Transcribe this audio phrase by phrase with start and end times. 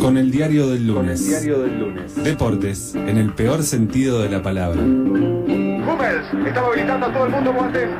[0.00, 1.26] Con el diario del lunes.
[1.26, 2.14] diario del lunes.
[2.22, 4.80] Deportes, en el peor sentido de la palabra.
[4.80, 7.90] Hummels está movilizando a todo el mundo Boateng.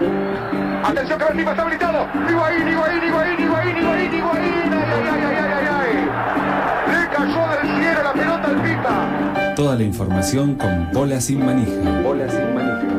[0.84, 2.06] Atención que el tipo está habilitado.
[2.28, 4.72] Higuaín, Higuaín, Higuaín, Higuaín, Higuaín, Higuaín.
[4.72, 6.92] Ay, ay, ay, ay, ay, ay.
[6.92, 9.54] Le cayó del cielo la pelota al Pita.
[9.54, 12.00] Toda la información con bola sin manija.
[12.02, 12.91] Bola sin manija.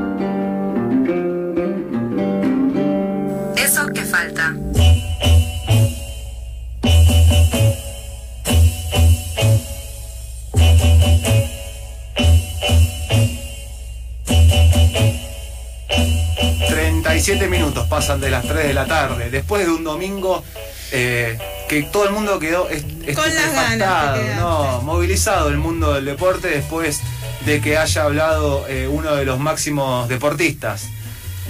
[17.14, 20.44] 47 minutos pasan de las 3 de la tarde, después de un domingo
[20.92, 21.38] eh,
[21.70, 27.02] que todo el mundo quedó Con no, movilizado el mundo del deporte después
[27.46, 30.88] de que haya hablado eh, uno de los máximos deportistas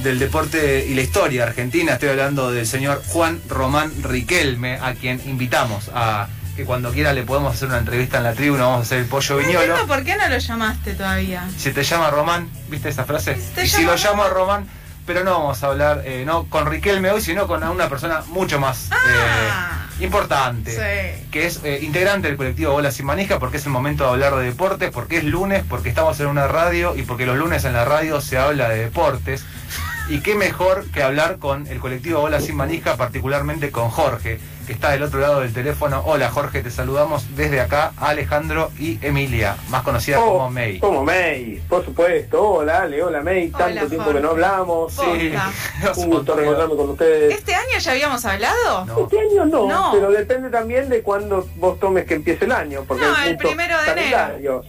[0.03, 1.93] del deporte y la historia argentina.
[1.93, 6.27] Estoy hablando del señor Juan Román Riquelme, a quien invitamos a
[6.57, 8.99] que cuando quiera le podemos hacer una entrevista en la tribu, no vamos a hacer
[8.99, 9.87] el pollo viñolo.
[9.87, 11.47] ¿Por qué no lo llamaste todavía?
[11.57, 13.37] Si te llama Román, ¿viste esa frase?
[13.55, 17.11] Si y si lo llamo Román pero no vamos a hablar eh, no con Riquelme
[17.11, 19.87] hoy, sino con una persona mucho más Ah.
[19.99, 20.71] eh, importante.
[20.71, 21.25] Sí.
[21.31, 24.35] Que es eh, integrante del colectivo Bola Sin Manija, porque es el momento de hablar
[24.35, 27.73] de deportes, porque es lunes, porque estamos en una radio y porque los lunes en
[27.73, 29.45] la radio se habla de deportes.
[30.09, 34.73] Y qué mejor que hablar con el colectivo Bola Sin Manija, particularmente con Jorge, que
[34.73, 36.01] está del otro lado del teléfono.
[36.05, 40.79] Hola Jorge, te saludamos desde acá, Alejandro y Emilia, más conocida Oh, como May.
[40.79, 42.41] Como May, por supuesto.
[42.41, 43.51] Hola, Ale, hola May.
[43.53, 44.93] Hola, Tanto tiempo que no hablamos.
[44.93, 45.51] Posta.
[45.97, 47.33] Un gusto reencontrarme con ustedes.
[47.35, 48.85] ¿Este año ya habíamos hablado?
[48.85, 48.99] No.
[49.03, 49.89] Este año no, No.
[49.93, 52.83] pero depende también de cuándo vos tomes que empiece el año.
[52.87, 54.63] Porque No, el primero de enero.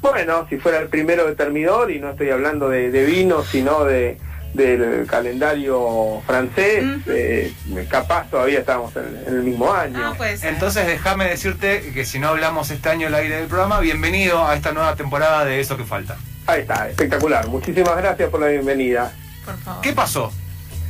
[0.00, 3.84] Bueno, si fuera el primero de termidor, y no estoy hablando de, de vino, sino
[3.84, 4.18] de
[4.52, 7.52] del calendario francés, eh,
[7.88, 10.14] capaz todavía estamos en, en el mismo año.
[10.16, 10.52] Ser.
[10.52, 14.54] Entonces déjame decirte que si no hablamos este año al aire del programa, bienvenido a
[14.54, 16.16] esta nueva temporada de Eso que Falta.
[16.46, 17.46] Ahí está, espectacular.
[17.48, 19.12] Muchísimas gracias por la bienvenida.
[19.44, 19.80] Por favor.
[19.82, 20.30] ¿Qué pasó?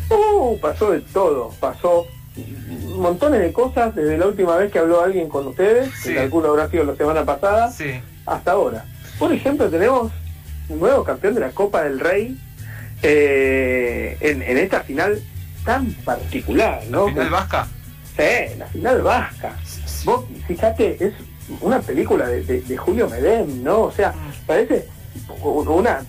[0.09, 2.07] Uh, pasó de todo, pasó
[2.97, 6.09] montones de cosas desde la última vez que habló alguien con ustedes, Sí.
[6.11, 8.01] que calculo habrá sido la semana pasada, Sí.
[8.27, 8.85] hasta ahora.
[9.19, 10.11] Por ejemplo, tenemos
[10.69, 12.37] un nuevo campeón de la Copa del Rey
[13.03, 15.21] eh, en, en esta final
[15.65, 17.09] tan particular, ¿no?
[17.09, 17.67] ¿Final vasca?
[18.17, 19.57] Sí, la final vasca.
[20.05, 21.13] Vos, fíjate, es
[21.61, 23.83] una película de, de- de Julio Medem, ¿no?
[23.83, 24.13] O sea,
[24.47, 24.87] parece
[25.43, 26.03] una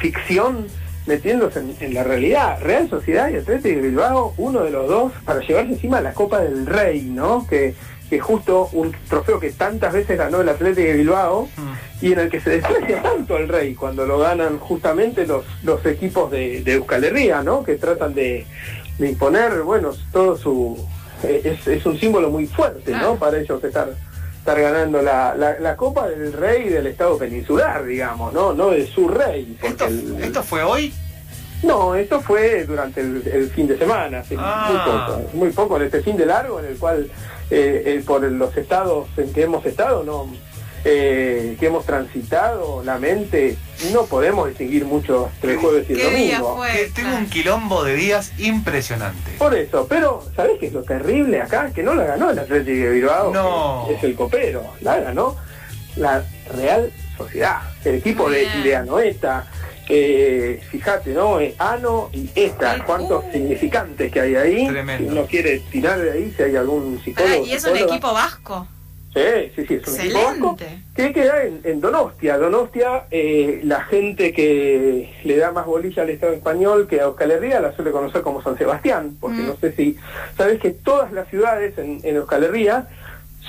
[0.00, 0.66] ficción
[1.06, 2.58] metiéndose en, en la realidad.
[2.60, 6.40] Real Sociedad y Atlético de Bilbao, uno de los dos, para llevarse encima la Copa
[6.40, 7.46] del Rey, ¿no?
[7.46, 7.74] Que,
[8.08, 12.04] que justo un trofeo que tantas veces ganó el Atlético de Bilbao Mm.
[12.04, 15.84] y en el que se desprecia tanto el Rey cuando lo ganan justamente los, los
[15.86, 17.64] equipos de, de Euskal Herria, ¿no?
[17.64, 18.46] Que tratan de,
[18.98, 20.76] de imponer, bueno, todo su...
[21.24, 23.16] eh, Es, es un símbolo muy fuerte, ¿no?
[23.16, 23.88] Para ellos estar
[24.38, 28.52] estar ganando la, la, la Copa del Rey del Estado Peninsular, digamos, ¿no?
[28.52, 29.58] No de su rey.
[29.60, 30.94] ¿Esto, el- ¿Esto fue hoy?
[31.64, 34.68] no, esto fue durante el, el fin de semana, Ah.
[34.70, 37.10] muy poco, muy poco, en este fin de largo en el cual
[38.06, 40.26] por los estados en que hemos estado, no,
[40.84, 43.56] eh, que hemos transitado la mente,
[43.92, 46.62] no podemos distinguir mucho entre el jueves y el ¿Qué día domingo.
[46.94, 49.32] tengo un quilombo de días impresionante.
[49.38, 51.70] Por eso, pero ¿sabés qué es lo terrible acá?
[51.74, 53.88] Que no la ganó el Atlético de Bilbao, No.
[53.90, 55.36] es el copero, la ganó
[55.96, 56.22] la
[56.54, 58.62] Real Sociedad, el equipo de, Bien.
[58.62, 59.46] de Anoeta.
[59.88, 61.38] Eh, fíjate, ¿no?
[61.40, 63.32] Eh, Ano y esta, cuántos uh.
[63.32, 64.66] significantes que hay ahí.
[64.68, 65.10] Tremendo.
[65.12, 67.34] Si uno quiere tirar de ahí, si hay algún psicólogo.
[67.34, 67.94] Pará, y es un psicóloga.
[67.94, 68.66] equipo vasco.
[69.14, 69.22] Sí,
[69.56, 70.84] sí, sí, es un equipo vasco Excelente.
[70.94, 72.36] que queda en, en Donostia.
[72.36, 77.30] Donostia, eh, la gente que le da más bolilla al Estado español que a Euskal
[77.30, 79.46] Herria la suele conocer como San Sebastián, porque Mm.
[79.46, 79.96] no sé si
[80.36, 82.88] sabes que todas las ciudades en, en Euskal Herria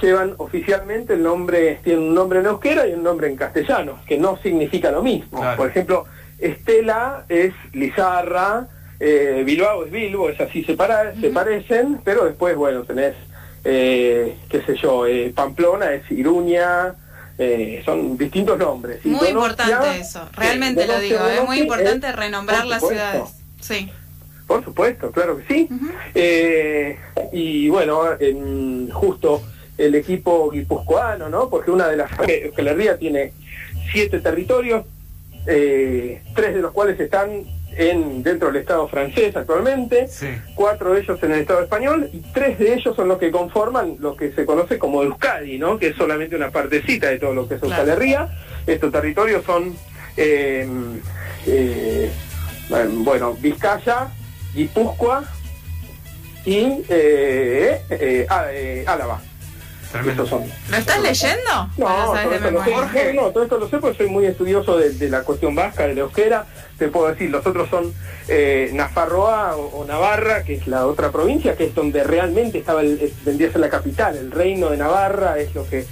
[0.01, 4.17] llevan oficialmente el nombre, tienen un nombre en euskera y un nombre en castellano, que
[4.17, 5.39] no significa lo mismo.
[5.39, 5.57] Claro.
[5.57, 6.05] Por ejemplo,
[6.39, 8.67] Estela es Lizarra,
[8.99, 13.15] eh, Bilbao es Bilbo, es así, se, para- se parecen, pero después, bueno, tenés,
[13.63, 16.93] eh, qué sé yo, eh, Pamplona es Iruña,
[17.37, 18.99] eh, son distintos nombres.
[19.05, 20.27] Y Muy Donostia- importante eso.
[20.33, 21.27] Realmente lo digo.
[21.27, 23.23] Es muy importante renombrar las ciudades.
[23.61, 23.91] Sí.
[24.47, 25.69] Por supuesto, claro que sí.
[27.33, 29.43] Y bueno, en- justo
[29.77, 31.49] el equipo guipuzcoano, ¿no?
[31.49, 32.09] Porque una de las...
[32.27, 33.33] Euskal Herria tiene
[33.91, 34.85] siete territorios,
[35.47, 37.43] eh, tres de los cuales están
[37.75, 40.27] en dentro del Estado francés actualmente, Sí.
[40.55, 43.97] cuatro de ellos en el Estado español y tres de ellos son los que conforman
[43.99, 45.77] lo que se conoce como Euskadi, ¿no?
[45.77, 47.93] Que es solamente una partecita de todo lo que es Euskal Claro.
[47.99, 48.29] Herria.
[48.65, 49.75] Estos territorios son,
[50.17, 50.67] eh,
[51.45, 52.09] eh,
[53.03, 54.07] bueno, Vizcaya,
[54.55, 55.23] Guipúzcoa
[56.45, 59.21] y eh, eh, ah, eh, Álava.
[59.91, 60.23] Tremendo.
[60.23, 61.69] Esos son- ¿Lo estás leyendo?
[61.77, 63.13] ¿O lo No, todo de esto lo sé, memoria?
[63.13, 65.87] no, no, todo esto lo sé porque soy muy estudioso de, de la cuestión vasca,
[65.87, 66.45] de la euskera.
[66.77, 67.93] Te puedo decir, los otros son
[68.27, 72.81] eh, Nafarroa o, o Navarra, que es la otra provincia, que es donde realmente estaba,
[72.81, 74.15] el, es- vendría a ser la capital.
[74.17, 75.85] El reino de Navarra es lo que,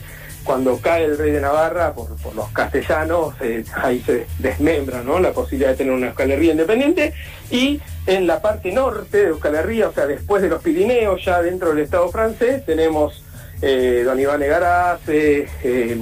[0.43, 5.17] cuando cae el rey de Navarra por, por los castellanos, eh, ahí se desmembra ¿no?
[5.19, 7.13] la posibilidad de tener una Euskal Herria independiente.
[7.49, 11.41] Y en la parte norte de Euskal Herria, o sea, después de los Pirineos, ya
[11.41, 13.23] dentro del Estado francés, tenemos
[13.61, 15.97] eh, Don Iván Egaraz, eh, eh,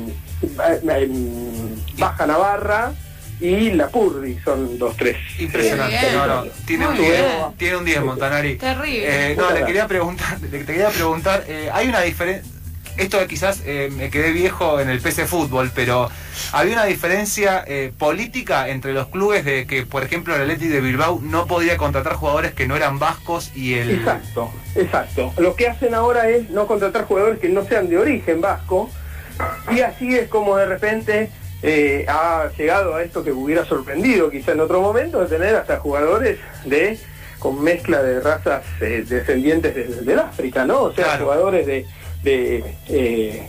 [0.89, 1.09] eh,
[1.97, 2.91] Baja Navarra
[3.39, 5.17] y La Purdi, son los tres.
[5.39, 5.97] Impresionante.
[6.13, 7.31] No, no, tiene un Muy 10, bien.
[7.57, 8.55] tiene un 10 Montanari.
[8.57, 9.31] Terrible.
[9.31, 12.49] Eh, no, le quería preguntar, le- te quería preguntar, eh, hay una diferencia,
[12.97, 16.09] esto quizás eh, me quedé viejo en el PC Fútbol, pero
[16.51, 20.81] había una diferencia eh, política entre los clubes de que, por ejemplo, el Athletic de
[20.81, 23.91] Bilbao no podía contratar jugadores que no eran vascos y el...
[23.91, 25.33] Exacto, exacto.
[25.37, 28.89] Lo que hacen ahora es no contratar jugadores que no sean de origen vasco
[29.71, 31.29] y así es como de repente
[31.63, 35.79] eh, ha llegado a esto que hubiera sorprendido quizá en otro momento de tener hasta
[35.79, 36.99] jugadores de
[37.39, 40.83] con mezcla de razas eh, descendientes del, África, ¿no?
[40.83, 41.25] O sea, Claro.
[41.25, 41.85] jugadores de,
[42.23, 43.43] de eh,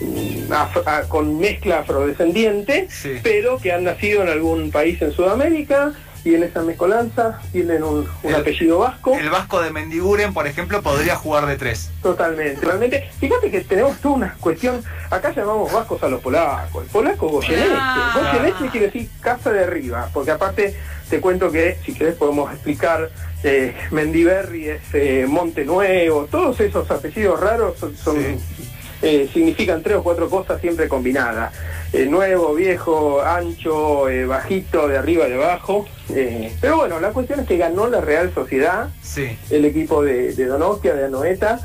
[0.00, 3.14] mm, afro- ah, con mezcla afrodescendiente, Sí.
[3.22, 5.92] pero que han nacido en algún país en Sudamérica
[6.24, 9.16] y en esa mezcolanza tienen un, un El- apellido vasco.
[9.18, 11.90] El vasco de Mendiguren, por ejemplo, podría jugar de tres.
[12.02, 13.10] Totalmente, realmente.
[13.18, 14.82] Fíjate que tenemos toda una cuestión.
[15.10, 16.84] Acá llamamos vascos a los polacos.
[16.84, 17.68] El polaco Goyeneche.
[17.74, 18.30] Ah.
[18.32, 20.76] Goyeneche quiere decir casa de arriba, porque aparte
[21.10, 23.10] te cuento que, si querés, podemos explicar.
[23.44, 28.61] Eh, Mendiberri es eh, Monte Nuevo, todos esos apellidos raros son, son, Sí.
[29.02, 31.52] Eh, significan tres o cuatro cosas siempre combinadas.
[31.92, 35.86] Eh, nuevo, viejo, ancho, eh, bajito, de arriba, de abajo.
[36.14, 39.36] Eh, pero bueno, la cuestión es que ganó la Real Sociedad Sí.
[39.50, 41.60] el equipo de, de Donostia, de Anoeta,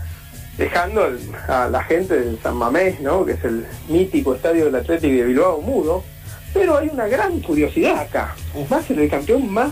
[0.58, 3.24] dejando el- a la gente del San Mamés, ¿no?
[3.26, 6.04] que es el mítico estadio del Atlético de Bilbao mudo.
[6.54, 8.36] Pero hay una gran curiosidad acá.
[8.72, 9.70] Va a ser el campeón más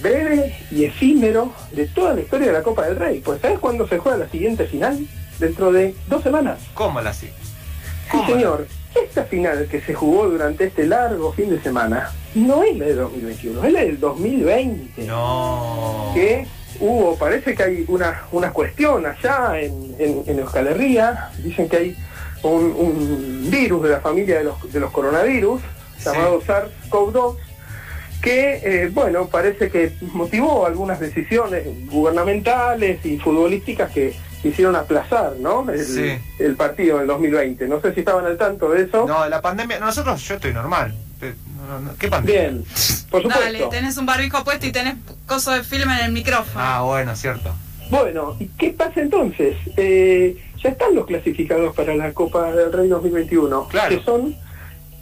[0.00, 3.20] breve y efímero de toda la historia de la Copa del Rey.
[3.20, 4.98] Pues ¿sabes cuándo se juega la siguiente final?
[5.40, 6.58] Dentro de dos semanas.
[6.74, 7.30] ¿Cómo la sí?
[8.12, 8.66] Sí, señor.
[8.94, 12.94] Esta final que se jugó durante este largo fin de semana no es la de
[12.94, 16.10] 2021, es la del 2020 No.
[16.12, 16.46] que
[16.80, 21.76] hubo, parece que hay una, una cuestión allá en, en, en Euskal Herria, dicen que
[21.76, 21.96] hay
[22.42, 25.60] un, un virus de la familia de los, de los coronavirus,
[25.98, 26.04] Sí.
[26.06, 27.36] llamado SARS-CoV-2,
[28.22, 34.14] que, eh, bueno, parece que motivó algunas decisiones gubernamentales y futbolísticas que
[34.44, 35.68] hicieron aplazar, ¿no?
[35.70, 36.18] El, Sí.
[36.38, 37.68] el partido en el 2020.
[37.68, 39.06] No sé si estaban al tanto de eso.
[39.06, 40.94] No, la pandemia, nosotros, yo estoy normal.
[41.68, 42.40] No, no, ¿Qué pandemia?
[42.40, 42.64] Bien,
[43.10, 43.44] por supuesto.
[43.44, 44.94] Dale, tenés un barbijo puesto y tenés
[45.26, 46.54] coso de film en el micrófono.
[46.64, 47.52] Ah, bueno, cierto.
[47.90, 49.56] Bueno, ¿y qué pasa entonces?
[49.76, 53.88] Eh, ya están los clasificados para la Copa del Rey 2021, Claro.
[53.98, 54.34] que son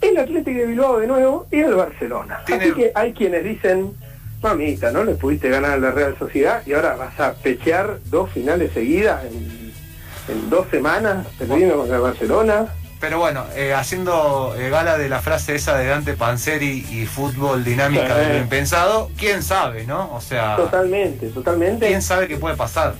[0.01, 2.41] el Atlético de Bilbao de nuevo y el Barcelona.
[2.45, 3.93] Tiene- Así que hay quienes dicen,
[4.41, 8.29] mamita, no le pudiste ganar a la Real Sociedad y ahora vas a pechear dos
[8.31, 9.73] finales seguidas en,
[10.29, 12.65] en dos semanas, perdiendo contra el Barcelona.
[12.99, 17.63] Pero bueno, eh, haciendo eh, gala de la frase esa de Dante Panzeri y fútbol
[17.63, 18.19] dinámica Sí.
[18.27, 20.13] de lo impensado, quién sabe, ¿no?
[20.13, 21.87] O sea, Totalmente, totalmente.
[21.87, 22.95] quién sabe qué puede pasar.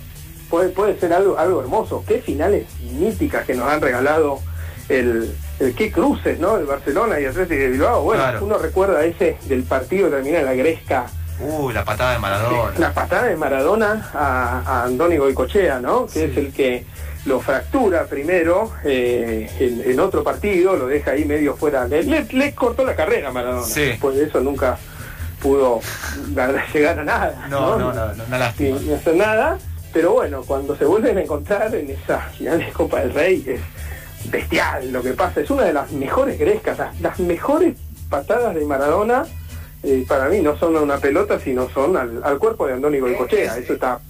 [0.48, 2.02] puede, puede ser algo, algo hermoso.
[2.08, 4.40] Qué finales míticas que nos han regalado
[4.88, 6.56] el, el qué cruces, ¿no?
[6.56, 8.02] El Barcelona y Atlético de Bilbao.
[8.02, 8.44] Bueno, Claro.
[8.44, 11.06] uno recuerda ese del partido que termina en la Gresca,
[11.42, 12.72] Uy, la patada de Maradona.
[12.78, 16.06] la patada de Maradona a, a Andoni Goicochea, ¿no?
[16.06, 16.20] Que Sí.
[16.30, 16.84] es el que
[17.26, 21.86] lo fractura primero eh, en, en otro partido, lo deja ahí medio fuera.
[21.86, 23.62] Le, le- le cortó la carrera a Maradona.
[23.66, 23.80] Sí.
[23.82, 24.78] Después de eso nunca
[25.42, 25.80] pudo
[26.74, 27.46] llegar a nada.
[27.48, 28.78] No, no, no, no, una lástima.
[28.78, 29.58] Ni, ni hacer nada.
[29.92, 33.60] Pero bueno, cuando se vuelven a encontrar en esa final de Copa del Rey es
[34.30, 35.40] bestial lo que pasa.
[35.40, 37.74] Es una de las mejores grescas, las, las mejores
[38.08, 39.24] patadas de Maradona.
[39.82, 43.06] Eh, para mí no son a una pelota, sino son al, al cuerpo de Andónico
[43.06, 43.56] de Cochea.
[43.58, 44.00] Eso está.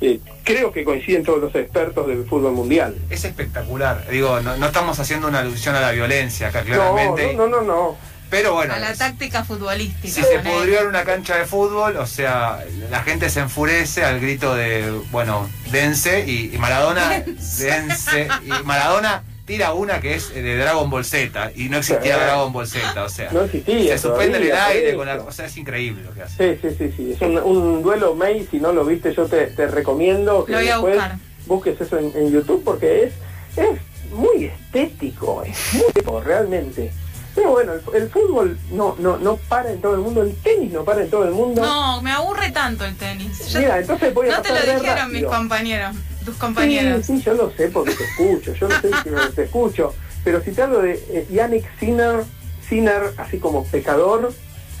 [0.00, 2.94] eh, creo que coinciden todos los expertos del fútbol mundial.
[3.10, 4.06] Es espectacular.
[4.10, 7.34] Digo, no, no estamos haciendo una alusión a la violencia acá, No, claramente.
[7.34, 7.96] no, no, no, no.
[8.30, 10.14] Pero bueno, a la táctica futbolística.
[10.14, 14.20] si se pudrió en una cancha de fútbol, o sea, la gente se enfurece al
[14.20, 17.24] grito de, bueno, dense y, y Maradona,
[17.58, 18.28] dense.
[18.44, 22.20] Y Maradona tira una que es de Dragon Ball Z y no existía Sí.
[22.20, 23.32] Dragon Ball Z, o sea.
[23.32, 26.22] No existía se suspende en el aire con la, o sea, es increíble lo que
[26.22, 26.56] hace.
[26.60, 27.12] Sí, sí, sí, sí.
[27.14, 30.58] Es un, un duelo May, si no lo viste yo te, te recomiendo que Lo
[30.58, 31.16] voy a después buscar.
[31.46, 33.12] busques eso en, en YouTube porque es,
[33.56, 33.80] es
[34.12, 36.92] muy estético, es muy estético, realmente.
[37.34, 40.72] Pero bueno, el, el fútbol no, no, no para en todo el mundo, el tenis
[40.72, 41.60] no para en todo el mundo.
[41.60, 43.48] No, me aburre tanto el tenis.
[43.48, 45.96] Ya- Mira, entonces voy a no te lo dijeron mis compañeros.
[46.24, 47.06] Tus compañeros.
[47.06, 49.94] Sí, sí, yo lo sé porque te escucho, yo lo sé porque te escucho.
[50.24, 52.24] Pero si te hablo de eh, Yannick Sinner,
[52.68, 54.32] Sinner, así como pecador,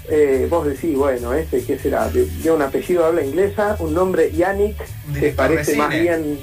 [0.08, 2.08] eh, vos decís, bueno, ese, ¿qué será?
[2.08, 4.76] De, de un apellido habla inglesa, un nombre Yannick,
[5.18, 6.38] que parece más bien...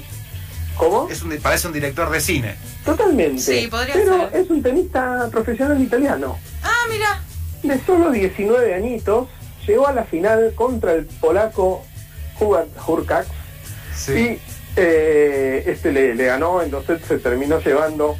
[0.76, 1.08] ¿Cómo?
[1.10, 2.54] Es un, parece un director de cine.
[2.84, 3.42] Totalmente.
[3.42, 4.40] Sí, podría Pero ser.
[4.40, 6.38] es un tenista profesional italiano.
[6.62, 7.20] Ah, mira.
[7.64, 9.28] De solo 19 añitos,
[9.66, 11.84] llegó a la final contra el polaco
[12.38, 13.26] Hubert Hurkacz
[13.96, 14.12] Sí.
[14.12, 14.38] y
[14.76, 18.16] eh, este le, le ganó, entonces se terminó llevando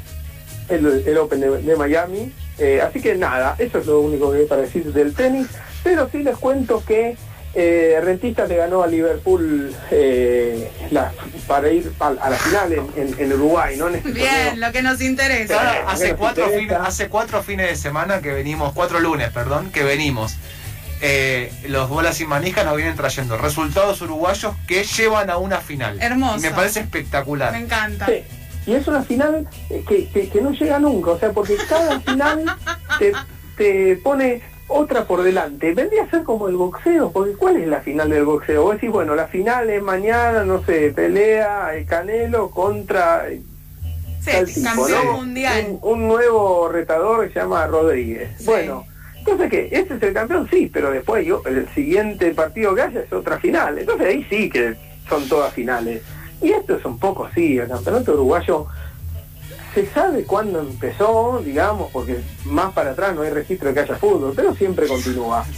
[0.69, 2.33] el, el Open de, de Miami.
[2.59, 5.47] Eh, así que nada, eso es lo único que hay para decir del tenis.
[5.85, 7.17] Pero sí les cuento que
[7.55, 11.13] eh, Rentista le ganó a Liverpool eh, la-
[11.47, 13.89] para ir a, a la final en, en- en Uruguay, ¿no?
[13.89, 14.67] En este Bien, torneo.
[14.67, 15.55] lo que nos interesa.
[15.57, 16.85] Ahora, hace, cuatro deja.
[16.85, 20.35] hace cuatro fines de semana que venimos, cuatro lunes, perdón, que venimos.
[21.01, 25.97] Eh, los bolas sin manija nos vienen trayendo resultados uruguayos que llevan a una final.
[26.03, 26.39] Hermoso.
[26.39, 27.53] Y me parece espectacular.
[27.53, 28.07] Me encanta.
[28.07, 28.23] Sí.
[28.67, 29.49] Y es una final
[29.89, 32.45] que, que- que no llega nunca, o sea, porque cada final
[32.99, 33.13] te,
[33.57, 35.73] te pone otra por delante.
[35.73, 38.63] Vendría a ser como el boxeo, porque ¿cuál es la final del boxeo?
[38.65, 43.25] Vos decís, bueno, la final es mañana, no sé, pelea el Canelo contra
[44.21, 45.13] Sí, tipo, campeón ¿no?
[45.19, 45.67] mundial.
[45.81, 48.29] Un, un nuevo retador que se llama Rodríguez.
[48.39, 48.45] Sí.
[48.47, 48.85] Bueno,
[49.19, 53.01] entonces que ese es el campeón, sí, pero después yo, el siguiente partido que haya
[53.01, 53.79] es otra final.
[53.79, 54.77] Entonces ahí sí que
[55.09, 56.03] son todas finales.
[56.41, 58.67] Y esto es un poco así, el campeonato uruguayo
[59.75, 63.97] se sabe cuándo empezó, digamos, porque más para atrás no hay registro de que haya
[63.97, 65.45] fútbol, pero siempre continúa.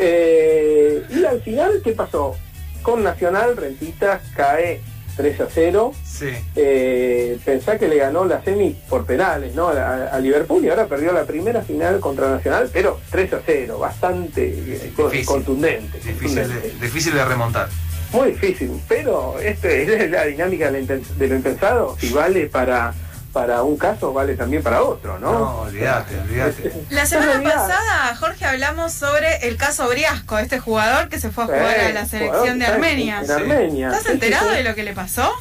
[0.00, 2.36] Eh, y al final, ¿qué pasó?
[2.82, 4.80] Con Nacional, Rentitas cae
[5.18, 5.92] 3 a 0.
[6.04, 6.28] Sí.
[6.54, 9.68] Eh, pensá que le ganó la semi por penales ¿no?
[9.68, 13.78] a, a Liverpool y ahora perdió la primera final contra Nacional, pero 3 a 0,
[13.80, 15.26] bastante eh, Difícil.
[15.26, 15.98] contundente.
[15.98, 16.74] Difícil de, contundente.
[16.80, 17.68] difícil de remontar.
[18.12, 21.96] Muy difícil, pero este es la dinámica de de lo impensado.
[21.98, 22.94] Si vale para,
[23.32, 25.32] para un caso, vale también para otro, ¿no?
[25.32, 26.72] No, olvídate, olvídate.
[26.90, 31.46] La semana pasada, Jorge, hablamos sobre el caso Briasco, este jugador que se fue a
[31.46, 33.20] jugar a la selección de Armenia.
[33.20, 33.32] En Sí.
[33.32, 33.88] Armenia.
[33.88, 34.56] ¿Estás Sí, enterado sí, sí.
[34.62, 35.32] de lo que le pasó?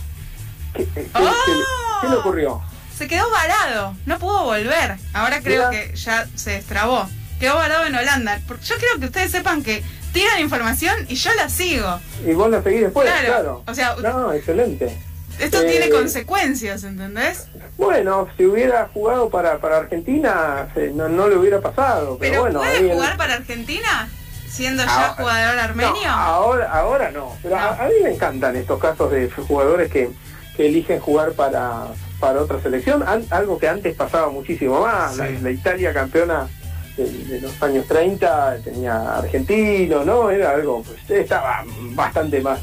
[0.74, 2.02] ¿Qué, ¡Oh!
[2.02, 2.62] qué le ocurrió?
[2.98, 4.98] Se quedó varado, no pudo volver.
[5.14, 5.84] Ahora creo Mira.
[5.90, 7.08] que ya se destrabó.
[7.40, 8.40] Quedó varado en Holanda.
[8.48, 12.00] Porque Yo quiero que ustedes sepan que tiran información y yo la sigo.
[12.26, 13.64] Y vos la seguís después, Claro, claro.
[13.68, 14.98] o sea, no, excelente.
[15.40, 17.48] Esto Eh, tiene consecuencias, ¿entendés?
[17.78, 22.18] Bueno, si hubiera jugado para, para Argentina, no, no le hubiera pasado.
[22.20, 24.10] Pero, Pero bueno, ¿puede jugar para Argentina?
[24.50, 25.94] Siendo ya Ahora- jugador armenio.
[26.06, 27.36] No, ahora, ahora no.
[27.44, 27.62] Pero No.
[27.62, 30.10] A, a mí me encantan estos casos de jugadores que,
[30.56, 31.84] que eligen jugar para,
[32.20, 33.04] para otra selección.
[33.08, 35.18] An- algo que antes pasaba muchísimo más.
[35.18, 36.48] La Italia campeona
[36.96, 40.32] de, de los años 30 tenía argentino, ¿no?
[40.32, 41.64] Era algo, pues estaba
[41.94, 42.60] bastante más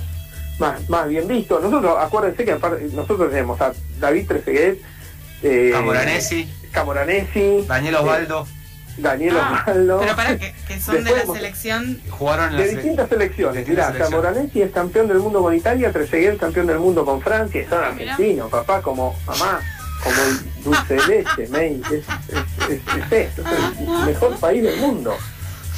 [0.58, 1.58] más, más bien visto.
[1.60, 4.78] Nosotros, acuérdense que aparte, nosotros tenemos a David Trezeguet,
[5.42, 8.46] eh, Camoranesi, Camoranesi, Daniel Osvaldo,
[8.96, 9.98] Daniel Ah, Osvaldo.
[10.00, 12.00] pero para que, que son de la selección.
[12.10, 13.66] jugaron en la De distintas selecciones.
[13.68, 13.92] Mirá.
[13.92, 17.78] Camoranesi es campeón del mundo con Italia, Trezeguet campeón del mundo con Francia, y son
[17.82, 19.60] Ah, argentinos, papá, como mamá,
[20.02, 24.62] como el dulce de leche, May, es, es, es, es esto, es el mejor país
[24.62, 25.16] del mundo.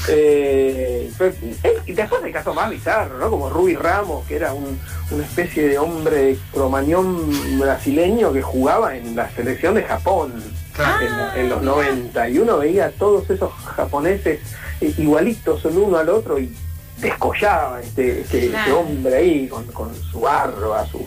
[0.08, 3.30] Eh, pero, eh, y después hay casos más bizarros, ¿no?
[3.30, 4.78] Como Ruby Ramos, que era un-
[5.10, 10.32] una especie de hombre cromañón brasileño que jugaba en la selección de Japón.
[11.00, 14.40] En, la- en los 90 y uno veía a todos esos japoneses
[14.80, 16.54] igualitos el uno al otro y
[17.00, 21.06] descollaba este, este, este hombre ahí con, con su barba, su,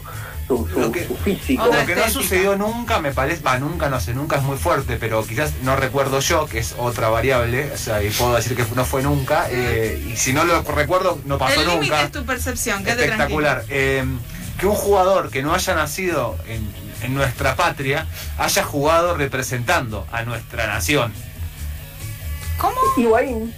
[0.58, 1.64] su, que- su físico.
[1.66, 2.10] Lo que no estética.
[2.10, 5.76] sucedió nunca, me parece, va, nunca, no sé, nunca es muy fuerte, pero quizás no
[5.76, 9.48] recuerdo yo, que es otra variable, o sea, y puedo decir que no fue nunca,
[9.50, 12.02] eh, y si no lo recuerdo, no pasó el nunca.
[12.02, 13.64] es tu percepción, quédate Espectacular.
[13.70, 14.04] Eh,
[14.60, 16.70] que un jugador que no haya nacido en,
[17.02, 21.14] en nuestra patria haya jugado representando a nuestra nación.
[22.58, 22.76] ¿Cómo?
[22.98, 23.54] Higuaín,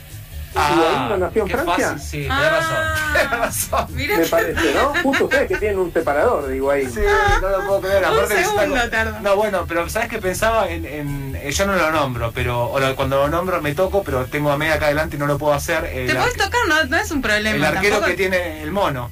[0.53, 1.89] No nació en qué Francia.
[1.93, 2.38] fácil, sí, Ah.
[2.41, 3.13] tenés razón.
[3.13, 3.96] Tenés razón.
[3.96, 4.93] Mira, me parece, ¿no?
[5.03, 6.91] Justo ustedes que tienen un separador de Higuaín.
[6.91, 7.00] Sí,
[7.41, 8.03] no lo puedo creer.
[8.10, 9.20] Un segundo tardó.
[9.22, 10.70] No, bueno, pero ¿sabes qué pensaba?
[10.70, 14.03] En, en- eh, yo no lo nombro, pero o lo- cuando lo nombro me toco,
[14.03, 15.86] pero tengo a media acá adelante y no lo puedo hacer.
[15.86, 17.55] El, te puedes tocar, no, no es un problema.
[17.55, 19.10] el arquero tampoco- que tiene el mono,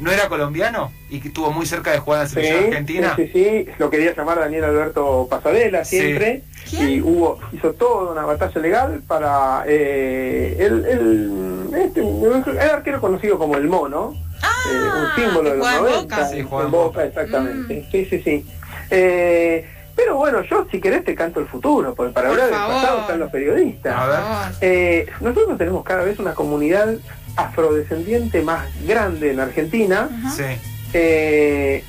[0.00, 0.92] ¿no era colombiano?
[1.08, 3.12] Y que estuvo muy cerca de jugar en la Sí, selección argentina.
[3.16, 5.98] sí, sí, sí, lo quería llamar Daniel Alberto Pasarela Sí.
[6.00, 6.42] siempre.
[6.68, 6.88] ¿Quién?
[6.88, 13.38] Y hubo, hizo toda una batalla legal para eh, el, el, este, el arquero conocido
[13.38, 16.28] como el mono, Ah, eh, un símbolo de los juega en 90, Boca.
[16.30, 17.04] Sí, juega en Boca, Boca.
[17.04, 17.88] exactamente.
[17.90, 18.46] Sí, sí, sí.
[18.90, 22.74] Eh, pero bueno, yo si querés te canto el futuro, porque para Por hablar del
[22.74, 23.94] pasado están los periodistas.
[23.94, 24.18] A ver.
[24.62, 26.88] Eh, nosotros tenemos cada vez una comunidad
[27.36, 30.08] afrodescendiente más grande en Argentina.
[30.36, 30.44] Sí.
[30.92, 31.84] Eh,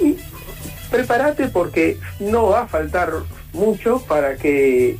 [0.00, 0.16] y
[0.90, 3.10] prepárate porque no va a faltar
[3.52, 4.96] mucho para que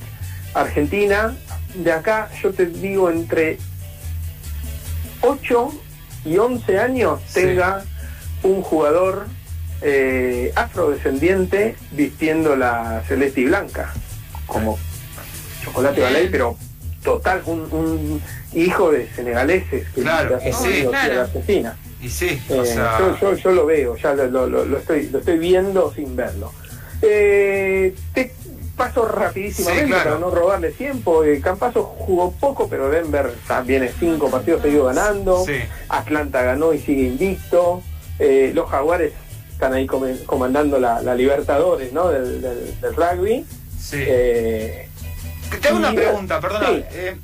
[0.54, 1.36] Argentina,
[1.74, 3.58] de acá yo te digo entre
[5.20, 5.70] 8
[6.24, 7.34] y 11 años Sí.
[7.40, 7.84] tenga
[8.42, 9.26] un jugador
[9.82, 13.92] eh, afrodescendiente vistiendo la celeste y blanca,
[14.46, 14.78] como
[15.62, 16.56] chocolate ballet, pero
[17.06, 18.22] total, un, un
[18.52, 20.84] hijo de senegaleses que Claro, y sí.
[20.88, 21.14] Claro.
[21.14, 21.76] la asesina.
[22.02, 22.98] Y sí, Eh, o sea.
[22.98, 26.14] yo, yo- yo lo veo, ya lo, lo- lo- lo estoy, lo estoy viendo sin
[26.14, 26.52] verlo.
[27.02, 28.32] Eh, te
[28.76, 30.04] paso rapidísimamente Sí, claro.
[30.10, 31.24] para no robarle tiempo.
[31.24, 35.44] Eh, Campazo jugó poco, pero Denver también es cinco partidos seguidos ganando.
[35.46, 35.54] Sí.
[35.88, 37.82] Atlanta ganó y sigue invicto.
[38.18, 39.12] Eh, los Jaguares
[39.52, 39.86] están ahí
[40.26, 42.08] comandando la, la Libertadores ¿no?
[42.08, 43.46] del, del- del rugby.
[43.78, 43.96] Sí.
[44.00, 44.85] Eh,
[45.60, 46.66] Te hago una pregunta, perdona.
[46.68, 46.84] sí.
[46.92, 47.16] Eh,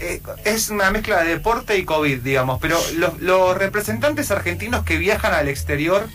[0.00, 4.96] eh, es una mezcla de deporte y COVID, digamos, pero los, los representantes argentinos que
[4.96, 6.06] viajan al exterior,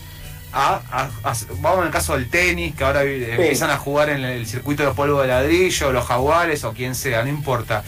[0.53, 4.23] a, a- a- vamos en el caso del tenis, que ahora empiezan a jugar en
[4.23, 7.83] el circuito de polvo de ladrillo, los jaguares o quien sea, no importa.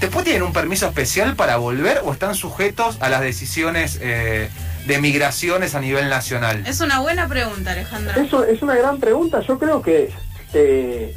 [0.00, 4.50] ¿Después tienen un permiso especial para volver o están sujetos a las decisiones eh,
[4.86, 6.64] de migraciones a nivel nacional?
[6.66, 8.20] Es una buena pregunta, Alejandro.
[8.20, 9.40] Eso es una gran pregunta.
[9.46, 10.10] Yo creo que
[10.54, 11.16] eh,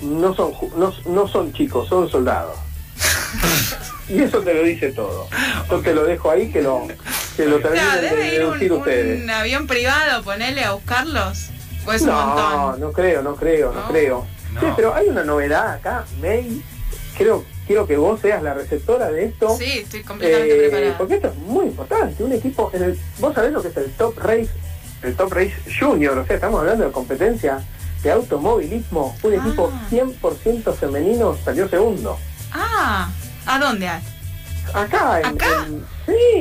[0.00, 2.56] no son ju- no, no son chicos, son soldados.
[4.08, 5.28] y eso te lo dice todo.
[5.70, 6.86] Yo te lo dejo ahí que lo
[7.36, 9.22] que lo terminen Claro, de debe ir deducir un, ustedes.
[9.22, 11.50] un avión privado, ponele a buscarlos.
[11.86, 12.80] Un No, montón.
[12.80, 13.88] no creo, no creo, no, No.
[13.88, 14.26] creo.
[14.52, 14.60] No.
[14.60, 16.62] Sí, pero hay una novedad acá, May.
[17.16, 19.56] Creo, quiero que vos seas la receptora de esto.
[19.58, 20.98] Sí, estoy completamente Eh, preparada.
[20.98, 22.22] porque esto es muy importante.
[22.22, 24.48] Un equipo, en el, vos sabés lo que es el Top Race,
[25.02, 27.60] el Top Race Junior, o sea, estamos hablando de competencia
[28.02, 29.16] de automovilismo.
[29.22, 29.36] Un Ah.
[29.36, 32.16] equipo 100% femenino salió segundo.
[32.52, 33.10] Ah,
[33.46, 33.88] ¿a dónde?
[34.74, 35.66] Acá, en, ¿Acá?
[35.66, 35.84] en-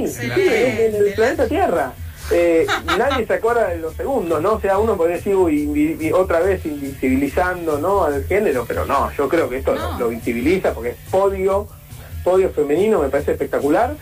[0.10, 1.94] sí, en, en el planeta Tierra.
[2.30, 4.54] Eh, nadie se acuerda de los segundos, ¿no?
[4.54, 8.04] O sea, uno podría decir, uy, otra vez invisibilizando, ¿no?
[8.04, 9.94] Al género, pero no, yo creo que esto No.
[9.94, 11.68] lo, lo visibiliza porque es podio,
[12.24, 13.96] podio femenino, me parece espectacular.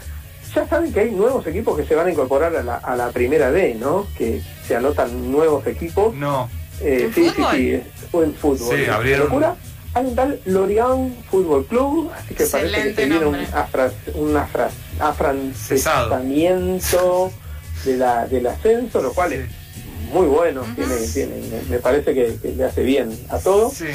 [0.56, 3.10] Ya saben que hay nuevos equipos que se van a incorporar a la, a la
[3.10, 4.08] primera D, ¿no?
[4.18, 6.16] Que se anotan nuevos equipos.
[6.16, 6.50] No.
[6.82, 7.52] Eh, ¿En sí, fútbol?
[7.52, 8.76] sí, sí, es buen fútbol.
[8.78, 9.56] Sí, abrieron- locura.
[9.94, 14.36] Hay un tal Lorient Fútbol Club, así que parece que se viene un, afra, un
[14.36, 17.32] afra- afrancesamiento
[17.86, 19.46] de la, del ascenso, lo cual es
[20.12, 23.70] muy bueno, tiene, tiene, me- me parece que, que le hace bien a todo.
[23.70, 23.86] Sí.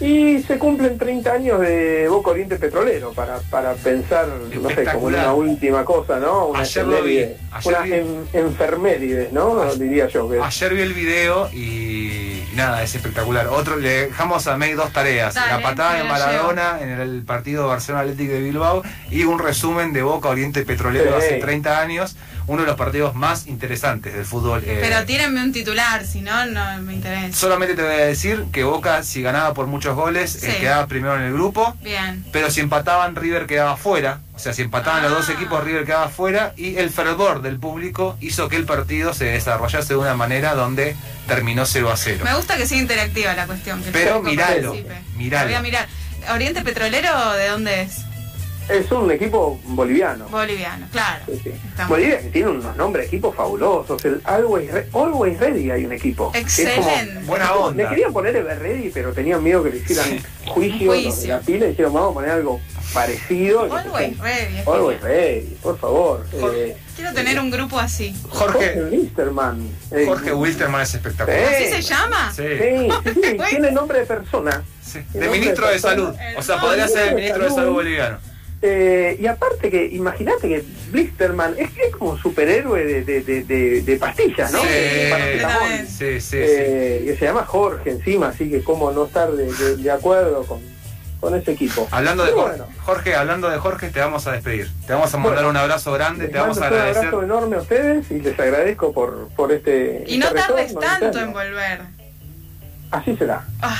[0.00, 4.26] Y se cumplen 30 años de Boca Oriente Petrolero para, para pensar,
[4.60, 6.48] no sé, como una última cosa, ¿no?
[6.48, 7.92] Una Ayer lo vi, ayer una vi.
[7.92, 8.26] en-
[9.32, 9.62] ¿no?
[9.62, 11.93] Ayer- Diría yo que Ayer vi el video y
[12.54, 13.46] nada, es espectacular.
[13.48, 15.34] Otro, le dejamos a May dos tareas.
[15.34, 19.92] Dale, la patada de Maradona en el partido Barcelona Atlético de Bilbao y un resumen
[19.92, 21.26] de Boca Oriente Petrolero Sí.
[21.26, 22.16] hace 30 años.
[22.46, 24.62] Uno de los partidos más interesantes del fútbol.
[24.66, 27.36] eh, Pero tírenme un titular, si no, no me interesa.
[27.36, 31.16] solamente te voy a decir que Boca, si ganaba por muchos goles, eh, quedaba primero
[31.16, 31.74] en el grupo.
[31.82, 32.24] Bien.
[32.32, 34.20] Pero si empataban, River quedaba fuera.
[34.34, 35.32] O sea, si empataban los dos Ah.
[35.32, 36.52] equipos, River quedaba fuera.
[36.56, 40.96] Y el fervor del público hizo que el partido se desarrollase de una manera donde
[41.26, 42.24] terminó 0 a 0.
[42.24, 43.82] Me gusta que sea interactiva la cuestión.
[43.82, 44.76] Que Pero miralo,
[45.16, 45.46] miralo.
[45.46, 45.88] Voy a mirar.
[46.32, 47.98] ¿Oriente Petrolero de dónde es?
[48.68, 50.26] Es un equipo boliviano.
[50.28, 51.24] Boliviano, claro.
[51.26, 51.50] Sí, sí.
[51.50, 54.04] Está Bolivia que tiene unos nombres de equipos fabulosos.
[54.04, 56.32] El Always, Re- Always Ready hay un equipo.
[56.32, 56.44] que es
[56.76, 57.20] como- Excelente.
[57.26, 57.88] Buena Le onda.
[57.90, 60.22] querían poner Ever Ready, pero tenían miedo que le hicieran Sí.
[60.46, 61.28] juicio, los de juicio.
[61.34, 62.60] la pila y dijeron, vamos a poner algo
[62.92, 63.66] parecido.
[63.66, 64.58] Le Always ready.
[64.58, 65.16] es Always genial.
[65.16, 66.26] Ready, por favor.
[66.40, 66.64] Jorge.
[66.70, 68.14] Eh, Quiero tener un grupo así.
[68.28, 69.68] Jorge, Listerman.
[69.90, 71.38] Eh, Jorge Wilterman es espectacular.
[71.40, 71.46] Eh.
[71.56, 72.32] ¿Así se llama?
[72.32, 74.62] Sí, Sí, sí, sí, tiene nombre de persona.
[74.80, 75.00] sí.
[75.12, 75.94] El De ministro de persona.
[75.94, 76.14] salud.
[76.38, 78.18] O sea, podría ser el ministro de salud boliviano.
[78.66, 83.42] Eh, y aparte que, imagínate que Blisterman es, es como un superhéroe de, de, de,
[83.44, 84.60] de, de pastillas, ¿no?
[84.62, 84.68] Sí.
[85.86, 86.36] Sí, sí, sí.
[86.40, 90.44] Eh, y se llama Jorge encima, así que cómo no estar de, de- de acuerdo
[90.44, 90.60] con,
[91.20, 91.86] con ese equipo.
[91.90, 94.70] Hablando de Jorge, bueno, Jorge, hablando de Jorge, te vamos a despedir.
[94.86, 97.06] Te vamos a mandar Bueno, un abrazo grande, te vamos a mando un agradecer.
[97.08, 100.04] abrazo enorme a ustedes y les agradezco por, por este.
[100.06, 101.80] Y no este tardes retorno tanto en volver.
[102.90, 103.44] Así será.
[103.60, 103.76] Ah,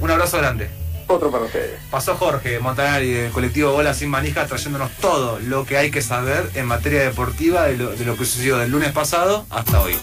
[0.00, 0.68] Un abrazo grande.
[1.08, 1.80] Otro para ustedes.
[1.90, 6.50] Pasó Jorge Montanari del colectivo Bola Sin Manijas trayéndonos todo lo que hay que saber
[6.54, 9.96] en materia deportiva de lo, de lo que sucedió del lunes pasado hasta hoy.